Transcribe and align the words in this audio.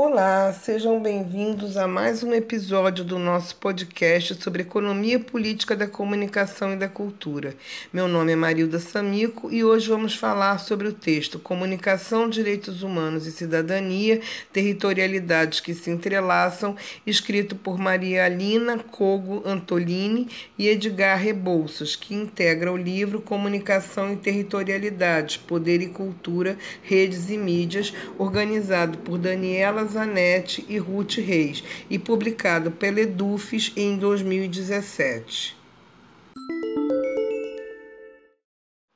Olá, 0.00 0.52
sejam 0.52 1.02
bem-vindos 1.02 1.76
a 1.76 1.88
mais 1.88 2.22
um 2.22 2.32
episódio 2.32 3.04
do 3.04 3.18
nosso 3.18 3.56
podcast 3.56 4.40
sobre 4.40 4.62
economia 4.62 5.18
política 5.18 5.74
da 5.74 5.88
comunicação 5.88 6.72
e 6.72 6.76
da 6.76 6.86
cultura. 6.86 7.56
Meu 7.92 8.06
nome 8.06 8.30
é 8.30 8.36
Marilda 8.36 8.78
Samico 8.78 9.50
e 9.50 9.64
hoje 9.64 9.88
vamos 9.88 10.14
falar 10.14 10.58
sobre 10.58 10.86
o 10.86 10.92
texto 10.92 11.40
Comunicação, 11.40 12.30
Direitos 12.30 12.84
Humanos 12.84 13.26
e 13.26 13.32
Cidadania, 13.32 14.20
Territorialidades 14.52 15.58
que 15.58 15.74
se 15.74 15.90
Entrelaçam, 15.90 16.76
escrito 17.04 17.56
por 17.56 17.76
Maria 17.76 18.24
Alina 18.24 18.78
Cogo 18.78 19.42
Antolini 19.44 20.28
e 20.56 20.68
Edgar 20.68 21.18
Rebouças, 21.18 21.96
que 21.96 22.14
integra 22.14 22.72
o 22.72 22.76
livro 22.76 23.20
Comunicação 23.20 24.12
e 24.12 24.16
Territorialidades, 24.16 25.38
Poder 25.38 25.82
e 25.82 25.88
Cultura, 25.88 26.56
Redes 26.84 27.30
e 27.30 27.36
Mídias, 27.36 27.92
organizado 28.16 28.98
por 28.98 29.18
Daniela 29.18 29.87
Zanetti 29.88 30.64
e 30.68 30.78
Ruth 30.78 31.16
Reis 31.16 31.64
e 31.88 31.98
publicado 31.98 32.70
pela 32.70 33.00
Edufes 33.00 33.72
em 33.76 33.96
2017. 33.96 35.58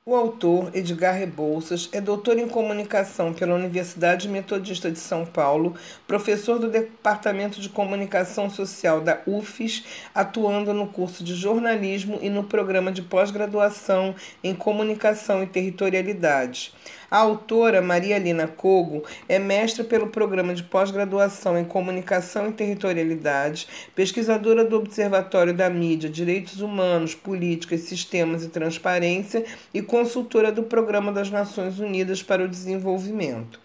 O 0.05 0.15
autor, 0.15 0.69
Edgar 0.75 1.15
Rebouças, 1.15 1.87
é 1.93 2.01
doutor 2.01 2.37
em 2.37 2.47
comunicação 2.47 3.33
pela 3.33 3.55
Universidade 3.55 4.27
Metodista 4.27 4.91
de 4.91 4.99
São 4.99 5.25
Paulo, 5.25 5.75
professor 6.05 6.59
do 6.59 6.69
Departamento 6.69 7.61
de 7.61 7.69
Comunicação 7.69 8.49
Social 8.49 8.99
da 8.99 9.21
UFES, 9.25 9.85
atuando 10.13 10.73
no 10.73 10.87
curso 10.87 11.23
de 11.23 11.33
jornalismo 11.33 12.19
e 12.21 12.29
no 12.29 12.43
programa 12.43 12.91
de 12.91 13.01
pós-graduação 13.01 14.13
em 14.43 14.53
comunicação 14.53 15.41
e 15.41 15.47
territorialidade. 15.47 16.73
A 17.13 17.19
autora, 17.19 17.79
Maria 17.79 18.17
Lina 18.17 18.47
Cogo, 18.47 19.03
é 19.29 19.37
mestra 19.37 19.83
pelo 19.83 20.07
programa 20.07 20.51
de 20.51 20.63
pós-graduação 20.63 21.55
em 21.55 21.63
Comunicação 21.63 22.49
e 22.49 22.53
Territorialidade, 22.53 23.67
pesquisadora 23.93 24.65
do 24.65 24.77
Observatório 24.77 25.53
da 25.53 25.69
Mídia, 25.69 26.09
Direitos 26.09 26.59
Humanos, 26.59 27.13
Políticas, 27.13 27.81
Sistemas 27.81 28.43
e 28.43 28.49
Transparência 28.49 29.45
e 29.71 29.79
consultora 29.79 30.51
do 30.51 30.63
Programa 30.63 31.11
das 31.11 31.29
Nações 31.29 31.77
Unidas 31.77 32.23
para 32.23 32.43
o 32.43 32.47
Desenvolvimento. 32.47 33.59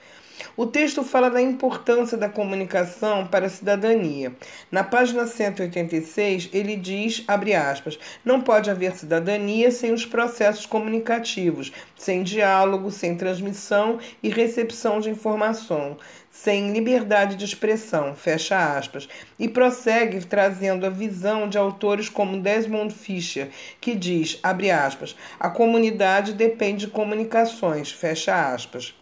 O 0.58 0.66
texto 0.66 1.04
fala 1.04 1.30
da 1.30 1.40
importância 1.40 2.18
da 2.18 2.28
comunicação 2.28 3.24
para 3.24 3.46
a 3.46 3.48
cidadania. 3.48 4.34
Na 4.72 4.82
página 4.82 5.24
186, 5.24 6.48
ele 6.52 6.74
diz, 6.74 7.22
abre 7.28 7.54
aspas, 7.54 7.96
não 8.24 8.40
pode 8.40 8.68
haver 8.68 8.96
cidadania 8.96 9.70
sem 9.70 9.92
os 9.92 10.04
processos 10.04 10.66
comunicativos, 10.66 11.70
sem 11.94 12.24
diálogo, 12.24 12.90
sem 12.90 13.16
transmissão 13.16 14.00
e 14.20 14.30
recepção 14.30 14.98
de 14.98 15.08
informação, 15.08 15.96
sem 16.28 16.72
liberdade 16.72 17.36
de 17.36 17.44
expressão, 17.44 18.16
fecha 18.16 18.76
aspas, 18.76 19.08
e 19.38 19.46
prossegue 19.46 20.26
trazendo 20.26 20.84
a 20.84 20.90
visão 20.90 21.48
de 21.48 21.56
autores 21.56 22.08
como 22.08 22.40
Desmond 22.40 22.92
Fisher, 22.92 23.48
que 23.80 23.94
diz, 23.94 24.40
abre 24.42 24.72
aspas, 24.72 25.14
a 25.38 25.50
comunidade 25.50 26.32
depende 26.32 26.86
de 26.86 26.90
comunicações, 26.90 27.92
fecha 27.92 28.52
aspas. 28.52 28.97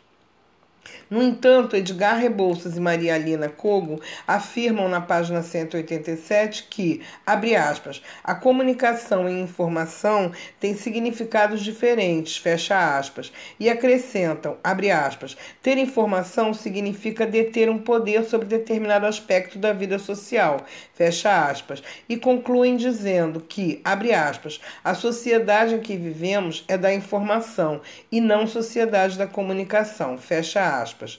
No 1.09 1.23
entanto, 1.23 1.77
Edgar 1.77 2.19
Rebouças 2.19 2.77
e 2.77 2.81
Maria 2.81 3.15
Alina 3.15 3.49
Cogo 3.49 4.01
afirmam 4.27 4.89
na 4.89 5.01
página 5.01 5.43
187 5.43 6.65
que, 6.69 7.01
abre 7.25 7.55
aspas, 7.55 8.03
a 8.25 8.35
comunicação 8.35 9.29
e 9.29 9.41
informação 9.41 10.33
têm 10.59 10.75
significados 10.75 11.63
diferentes, 11.63 12.37
fecha 12.37 12.99
aspas, 12.99 13.33
e 13.61 13.71
acrescentam, 13.71 14.57
abre 14.65 14.91
aspas, 14.91 15.37
ter 15.63 15.79
informação 15.79 16.53
significa 16.53 17.25
deter 17.25 17.71
um 17.71 17.79
poder 17.79 18.25
sobre 18.25 18.49
determinado 18.49 19.07
aspecto 19.07 19.59
da 19.59 19.73
vida 19.73 20.01
social, 20.01 20.65
fecha 20.93 21.47
aspas, 21.49 21.83
e 22.09 22.17
concluem 22.17 22.77
dizendo 22.77 23.41
que, 23.41 23.81
abre 23.85 24.13
aspas, 24.13 24.61
a 24.83 24.93
sociedade 24.93 25.75
em 25.75 25.81
que 25.81 25.97
vivemos 25.97 26.65
é 26.67 26.77
da 26.77 26.93
informação 26.93 27.81
e 28.11 28.21
não 28.21 28.47
sociedade 28.47 29.17
da 29.17 29.27
comunicação, 29.27 30.19
fecha 30.19 30.61
aspas 30.61 30.76
aspas. 30.83 31.19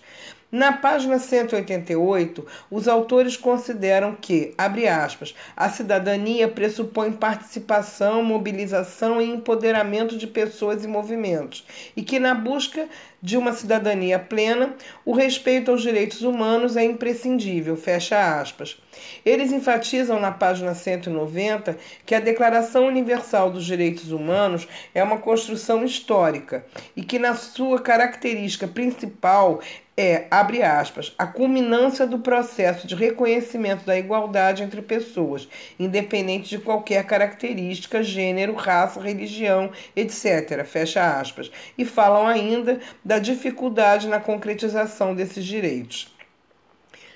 Na 0.50 0.72
página 0.72 1.20
188, 1.20 2.46
os 2.72 2.88
autores 2.88 3.36
consideram 3.36 4.16
que, 4.16 4.54
abre 4.58 4.88
aspas, 4.88 5.36
a 5.58 5.68
cidadania 5.68 6.48
pressupõe 6.48 7.12
participação, 7.12 8.24
mobilização 8.24 9.22
e 9.22 9.30
empoderamento 9.30 10.18
de 10.18 10.26
pessoas 10.26 10.86
e 10.86 10.88
movimentos, 10.88 11.66
e 11.98 12.02
que 12.02 12.18
na 12.18 12.34
busca 12.34 12.88
de 13.22 13.36
uma 13.36 13.52
cidadania 13.52 14.18
plena, 14.20 14.74
o 15.04 15.12
respeito 15.12 15.70
aos 15.70 15.82
direitos 15.82 16.22
humanos 16.22 16.78
é 16.78 16.84
imprescindível, 16.86 17.76
fecha 17.76 18.40
aspas. 18.40 18.82
Eles 19.26 19.52
enfatizam 19.52 20.18
na 20.18 20.32
página 20.32 20.74
190 20.74 21.78
que 22.06 22.16
a 22.16 22.22
Declaração 22.22 22.88
Universal 22.88 23.52
dos 23.52 23.66
Direitos 23.66 24.12
Humanos 24.12 24.66
é 24.96 25.04
uma 25.04 25.18
construção 25.18 25.84
histórica 25.84 26.66
e 26.96 27.04
que 27.04 27.20
na 27.20 27.36
sua 27.36 27.82
característica 27.82 28.68
principal 28.68 29.60
é, 30.00 30.28
abre 30.30 30.62
aspas, 30.62 31.16
a 31.18 31.26
culminância 31.26 32.06
do 32.06 32.20
processo 32.20 32.86
de 32.86 32.94
reconhecimento 32.94 33.84
da 33.84 33.98
igualdade 33.98 34.62
entre 34.62 34.80
pessoas, 34.80 35.50
independente 35.80 36.50
de 36.50 36.60
qualquer 36.60 37.04
característica, 37.08 38.04
gênero, 38.04 38.54
raça, 38.54 39.02
religião, 39.02 39.72
etc. 39.96 40.64
Fecha 40.64 41.20
aspas. 41.20 41.50
E 41.76 41.84
falam 41.84 42.28
ainda 42.28 42.80
da 43.04 43.18
dificuldade 43.18 44.08
na 44.08 44.20
concretização 44.20 45.16
desses 45.16 45.44
direitos. 45.44 46.16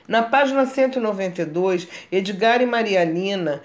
Na 0.08 0.24
página 0.24 0.66
192, 0.66 1.88
Edgar 2.12 2.62
e 2.64 2.66
Maria 2.66 3.04
Lina 3.04 3.62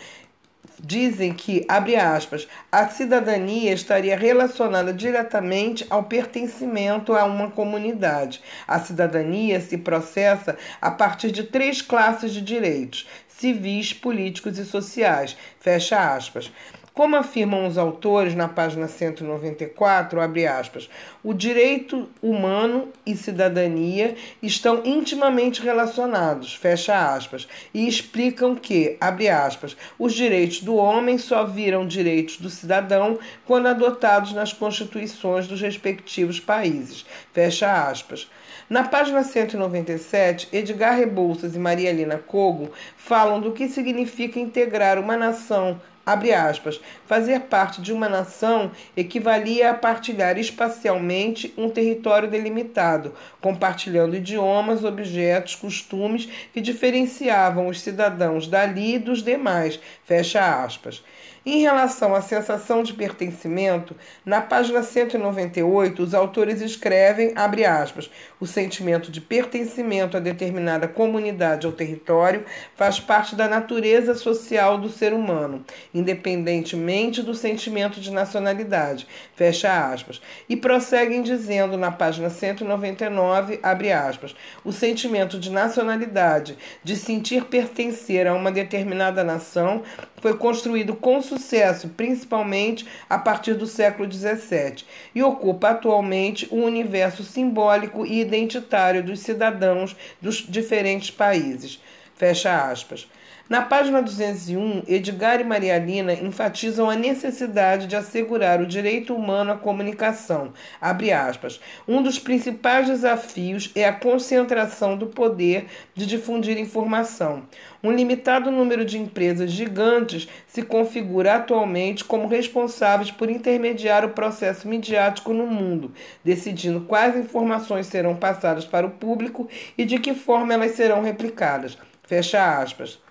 dizem 0.78 1.32
que, 1.32 1.64
abre 1.68 1.96
aspas, 1.96 2.46
a 2.70 2.88
cidadania 2.88 3.72
estaria 3.72 4.16
relacionada 4.16 4.92
diretamente 4.92 5.86
ao 5.88 6.04
pertencimento 6.04 7.14
a 7.14 7.24
uma 7.24 7.50
comunidade. 7.50 8.40
A 8.66 8.78
cidadania 8.78 9.60
se 9.60 9.78
processa 9.78 10.56
a 10.80 10.90
partir 10.90 11.30
de 11.30 11.44
três 11.44 11.80
classes 11.82 12.32
de 12.32 12.40
direitos: 12.40 13.06
civis, 13.28 13.92
políticos 13.92 14.58
e 14.58 14.64
sociais. 14.64 15.36
Fecha 15.60 16.14
aspas. 16.14 16.50
Como 16.96 17.14
afirmam 17.14 17.66
os 17.66 17.76
autores 17.76 18.34
na 18.34 18.48
página 18.48 18.88
194, 18.88 20.18
abre 20.18 20.46
aspas, 20.46 20.88
o 21.22 21.34
direito 21.34 22.08
humano 22.22 22.88
e 23.04 23.14
cidadania 23.14 24.16
estão 24.42 24.80
intimamente 24.82 25.60
relacionados, 25.60 26.54
fecha 26.54 27.14
aspas, 27.14 27.46
e 27.74 27.86
explicam 27.86 28.54
que, 28.56 28.96
abre 28.98 29.28
aspas, 29.28 29.76
os 29.98 30.14
direitos 30.14 30.62
do 30.62 30.74
homem 30.74 31.18
só 31.18 31.44
viram 31.44 31.86
direitos 31.86 32.38
do 32.38 32.48
cidadão 32.48 33.18
quando 33.44 33.66
adotados 33.66 34.32
nas 34.32 34.54
constituições 34.54 35.46
dos 35.46 35.60
respectivos 35.60 36.40
países, 36.40 37.04
fecha 37.30 37.90
aspas. 37.90 38.26
Na 38.70 38.84
página 38.84 39.22
197, 39.22 40.48
Edgar 40.50 40.96
Rebouças 40.96 41.54
e 41.54 41.58
Maria 41.58 41.90
Helena 41.90 42.16
Cogo 42.16 42.70
falam 42.96 43.38
do 43.38 43.52
que 43.52 43.68
significa 43.68 44.40
integrar 44.40 44.98
uma 44.98 45.14
nação 45.14 45.78
abre 46.06 46.32
aspas, 46.32 46.80
fazer 47.04 47.40
parte 47.40 47.82
de 47.82 47.92
uma 47.92 48.08
nação 48.08 48.70
equivalia 48.96 49.72
a 49.72 49.74
partilhar 49.74 50.38
espacialmente 50.38 51.52
um 51.58 51.68
território 51.68 52.30
delimitado, 52.30 53.12
compartilhando 53.40 54.14
idiomas, 54.14 54.84
objetos, 54.84 55.56
costumes 55.56 56.28
que 56.52 56.60
diferenciavam 56.60 57.66
os 57.66 57.80
cidadãos 57.80 58.46
dali 58.46 59.00
dos 59.00 59.20
demais, 59.20 59.80
fecha 60.04 60.62
aspas. 60.62 61.02
Em 61.48 61.60
relação 61.60 62.12
à 62.12 62.20
sensação 62.20 62.82
de 62.82 62.92
pertencimento, 62.92 63.94
na 64.24 64.40
página 64.40 64.82
198, 64.82 66.02
os 66.02 66.12
autores 66.12 66.60
escrevem, 66.60 67.34
abre 67.36 67.64
aspas, 67.64 68.10
o 68.40 68.46
sentimento 68.48 69.12
de 69.12 69.20
pertencimento 69.20 70.16
a 70.16 70.20
determinada 70.20 70.88
comunidade 70.88 71.64
ou 71.64 71.72
território 71.72 72.44
faz 72.74 72.98
parte 72.98 73.36
da 73.36 73.46
natureza 73.46 74.12
social 74.16 74.76
do 74.76 74.88
ser 74.88 75.12
humano, 75.12 75.64
independentemente 75.96 77.22
do 77.22 77.34
sentimento 77.34 77.98
de 78.00 78.10
nacionalidade, 78.12 79.06
fecha 79.34 79.90
aspas. 79.90 80.20
E 80.46 80.54
prosseguem 80.54 81.22
dizendo 81.22 81.78
na 81.78 81.90
página 81.90 82.28
199, 82.28 83.58
abre 83.62 83.90
aspas, 83.90 84.36
o 84.62 84.72
sentimento 84.72 85.38
de 85.38 85.50
nacionalidade, 85.50 86.58
de 86.84 86.96
sentir 86.96 87.44
pertencer 87.44 88.26
a 88.26 88.34
uma 88.34 88.52
determinada 88.52 89.24
nação, 89.24 89.82
foi 90.20 90.36
construído 90.36 90.94
com 90.94 91.22
sucesso, 91.22 91.88
principalmente 91.88 92.86
a 93.08 93.18
partir 93.18 93.54
do 93.54 93.66
século 93.66 94.10
XVII, 94.10 94.84
e 95.14 95.22
ocupa 95.22 95.70
atualmente 95.70 96.46
o 96.50 96.56
universo 96.56 97.22
simbólico 97.22 98.04
e 98.04 98.20
identitário 98.20 99.02
dos 99.02 99.20
cidadãos 99.20 99.96
dos 100.20 100.46
diferentes 100.46 101.10
países. 101.10 101.80
Fecha 102.16 102.70
aspas. 102.70 103.08
Na 103.48 103.62
página 103.62 104.02
201, 104.02 104.82
Edgar 104.88 105.40
e 105.40 105.44
Maria 105.44 105.78
Lina 105.78 106.12
enfatizam 106.12 106.90
a 106.90 106.96
necessidade 106.96 107.86
de 107.86 107.94
assegurar 107.94 108.60
o 108.60 108.66
direito 108.66 109.14
humano 109.14 109.52
à 109.52 109.56
comunicação. 109.56 110.52
Aspas, 110.80 111.60
um 111.86 112.02
dos 112.02 112.18
principais 112.18 112.88
desafios 112.88 113.70
é 113.76 113.84
a 113.84 113.92
concentração 113.92 114.96
do 114.96 115.06
poder 115.06 115.66
de 115.94 116.06
difundir 116.06 116.58
informação. 116.58 117.44
Um 117.84 117.92
limitado 117.92 118.50
número 118.50 118.84
de 118.84 118.98
empresas 118.98 119.52
gigantes 119.52 120.26
se 120.48 120.62
configura 120.64 121.36
atualmente 121.36 122.04
como 122.04 122.26
responsáveis 122.26 123.12
por 123.12 123.30
intermediar 123.30 124.04
o 124.04 124.08
processo 124.10 124.66
midiático 124.66 125.32
no 125.32 125.46
mundo, 125.46 125.92
decidindo 126.24 126.80
quais 126.80 127.16
informações 127.16 127.86
serão 127.86 128.16
passadas 128.16 128.64
para 128.64 128.88
o 128.88 128.90
público 128.90 129.48
e 129.78 129.84
de 129.84 130.00
que 130.00 130.14
forma 130.14 130.52
elas 130.52 130.72
serão 130.72 131.00
replicadas. 131.00 131.78
Fecha 132.02 132.60
aspas. 132.60 133.05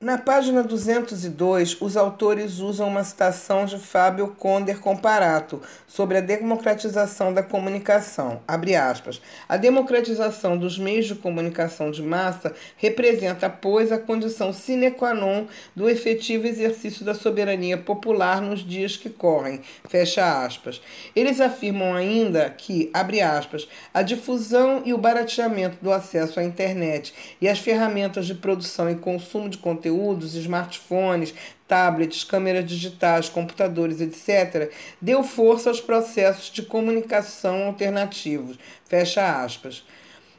Na 0.00 0.18
página 0.18 0.62
202, 0.62 1.80
os 1.80 1.96
autores 1.96 2.58
usam 2.58 2.88
uma 2.88 3.04
citação 3.04 3.64
de 3.64 3.78
Fábio 3.78 4.34
Conder 4.36 4.80
Comparato 4.80 5.62
sobre 5.86 6.18
a 6.18 6.20
democratização 6.20 7.32
da 7.32 7.44
comunicação. 7.44 8.42
Aspas, 8.46 9.22
a 9.48 9.56
democratização 9.56 10.58
dos 10.58 10.78
meios 10.78 11.06
de 11.06 11.14
comunicação 11.14 11.92
de 11.92 12.02
massa 12.02 12.52
representa, 12.76 13.48
pois, 13.48 13.92
a 13.92 13.98
condição 13.98 14.52
sine 14.52 14.90
qua 14.90 15.14
non 15.14 15.46
do 15.76 15.88
efetivo 15.88 16.48
exercício 16.48 17.04
da 17.04 17.14
soberania 17.14 17.78
popular 17.78 18.42
nos 18.42 18.66
dias 18.66 18.96
que 18.96 19.08
correm. 19.08 19.62
Fecha 19.88 20.44
aspas. 20.44 20.82
Eles 21.14 21.40
afirmam 21.40 21.94
ainda 21.94 22.50
que, 22.50 22.90
abre 22.92 23.22
aspas, 23.22 23.66
a 23.94 24.02
difusão 24.02 24.82
e 24.84 24.92
o 24.92 24.98
barateamento 24.98 25.78
do 25.80 25.92
acesso 25.92 26.40
à 26.40 26.44
internet 26.44 27.14
e 27.40 27.48
às 27.48 27.60
ferramentas 27.60 28.26
de 28.26 28.34
produção 28.34 28.90
e 28.90 28.96
consumo 28.96 29.48
de 29.48 29.56
conteúdo 29.56 29.83
conteúdos, 29.84 30.34
smartphones, 30.34 31.34
tablets, 31.68 32.24
câmeras 32.24 32.64
digitais, 32.64 33.28
computadores, 33.28 34.00
etc., 34.00 34.70
deu 35.00 35.22
força 35.22 35.68
aos 35.68 35.80
processos 35.80 36.50
de 36.50 36.62
comunicação 36.62 37.64
alternativos. 37.64 38.58
Fecha 38.86 39.42
aspas. 39.42 39.84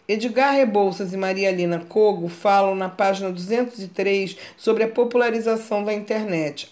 Edgar 0.07 0.53
Rebouças 0.53 1.13
e 1.13 1.17
Maria 1.17 1.49
Lina 1.49 1.79
Cogo 1.79 2.27
falam 2.27 2.75
na 2.75 2.87
página 2.87 3.31
203 3.31 4.37
sobre 4.55 4.83
a 4.83 4.87
popularização 4.87 5.83
da 5.83 5.91
internet. 5.91 6.69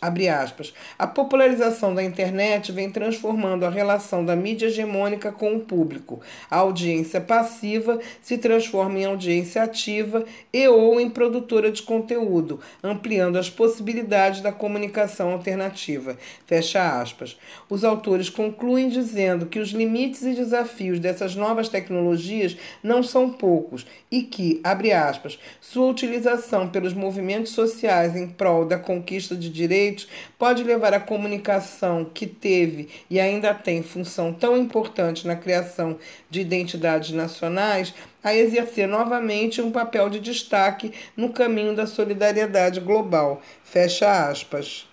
A 0.99 1.07
popularização 1.07 1.95
da 1.95 2.03
internet 2.03 2.71
vem 2.71 2.91
transformando 2.91 3.65
a 3.65 3.71
relação 3.71 4.23
da 4.23 4.35
mídia 4.35 4.67
hegemônica 4.67 5.31
com 5.31 5.55
o 5.55 5.61
público. 5.61 6.21
A 6.47 6.57
audiência 6.57 7.19
passiva 7.19 7.99
se 8.21 8.37
transforma 8.37 8.99
em 8.99 9.05
audiência 9.05 9.63
ativa 9.63 10.23
e 10.53 10.67
ou 10.67 11.01
em 11.01 11.09
produtora 11.09 11.71
de 11.71 11.81
conteúdo, 11.81 12.59
ampliando 12.83 13.37
as 13.37 13.49
possibilidades 13.49 14.41
da 14.41 14.51
comunicação 14.51 15.31
alternativa. 15.31 16.19
Fecha 16.45 17.01
aspas. 17.01 17.35
Os 17.67 17.83
autores 17.83 18.29
concluem 18.29 18.89
dizendo 18.89 19.47
que 19.47 19.57
os 19.57 19.69
limites 19.69 20.21
e 20.21 20.35
desafios 20.35 20.99
dessas 20.99 21.35
novas 21.35 21.67
tecnologias 21.67 22.55
não 22.83 23.01
são 23.01 23.22
são 23.23 23.29
poucos 23.29 23.85
e 24.11 24.23
que, 24.23 24.59
abre 24.63 24.91
aspas, 24.91 25.39
sua 25.61 25.89
utilização 25.89 26.67
pelos 26.67 26.93
movimentos 26.93 27.53
sociais 27.53 28.15
em 28.15 28.27
prol 28.27 28.65
da 28.65 28.77
conquista 28.77 29.33
de 29.35 29.49
direitos 29.49 30.07
pode 30.37 30.63
levar 30.63 30.93
a 30.93 30.99
comunicação 30.99 32.03
que 32.03 32.27
teve 32.27 32.89
e 33.09 33.19
ainda 33.19 33.53
tem 33.53 33.81
função 33.81 34.33
tão 34.33 34.57
importante 34.57 35.25
na 35.25 35.37
criação 35.37 35.97
de 36.29 36.41
identidades 36.41 37.11
nacionais 37.11 37.93
a 38.21 38.35
exercer 38.35 38.87
novamente 38.87 39.61
um 39.61 39.71
papel 39.71 40.09
de 40.09 40.19
destaque 40.19 40.91
no 41.15 41.29
caminho 41.29 41.73
da 41.73 41.87
solidariedade 41.87 42.81
global. 42.81 43.41
Fecha 43.63 44.27
aspas. 44.27 44.85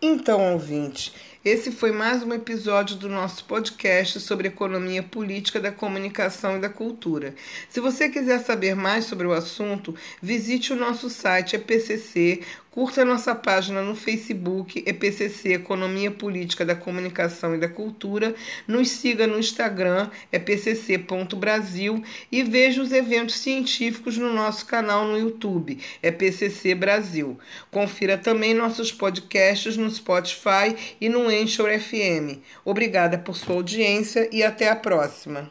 Então, 0.00 0.52
ouvinte, 0.52 1.12
esse 1.48 1.72
foi 1.72 1.90
mais 1.92 2.22
um 2.22 2.34
episódio 2.34 2.94
do 2.96 3.08
nosso 3.08 3.42
podcast 3.46 4.20
sobre 4.20 4.48
economia 4.48 5.02
política 5.02 5.58
da 5.58 5.72
comunicação 5.72 6.58
e 6.58 6.60
da 6.60 6.68
cultura. 6.68 7.34
Se 7.70 7.80
você 7.80 8.10
quiser 8.10 8.38
saber 8.40 8.76
mais 8.76 9.06
sobre 9.06 9.26
o 9.26 9.32
assunto, 9.32 9.94
visite 10.20 10.74
o 10.74 10.76
nosso 10.76 11.08
site 11.08 11.56
EPCC, 11.56 12.42
curta 12.70 13.04
nossa 13.04 13.34
página 13.34 13.82
no 13.82 13.94
Facebook 13.94 14.82
EPCC 14.86 15.54
Economia 15.54 16.10
Política 16.10 16.64
da 16.64 16.74
Comunicação 16.74 17.54
e 17.54 17.58
da 17.58 17.68
Cultura, 17.68 18.34
nos 18.66 18.90
siga 18.90 19.26
no 19.26 19.38
Instagram 19.38 20.10
epcc.brasil 20.32 22.02
e 22.30 22.42
veja 22.42 22.82
os 22.82 22.92
eventos 22.92 23.36
científicos 23.36 24.16
no 24.16 24.32
nosso 24.32 24.66
canal 24.66 25.04
no 25.04 25.18
YouTube 25.18 25.78
EPCC 26.02 26.74
Brasil. 26.74 27.38
Confira 27.70 28.18
também 28.18 28.54
nossos 28.54 28.92
podcasts 28.92 29.76
no 29.76 29.90
Spotify 29.90 30.76
e 31.00 31.08
no 31.08 31.28
Anchor 31.28 31.70
FM. 31.78 32.38
Obrigada 32.64 33.18
por 33.18 33.36
sua 33.36 33.56
audiência 33.56 34.28
e 34.32 34.42
até 34.42 34.68
a 34.68 34.76
próxima. 34.76 35.50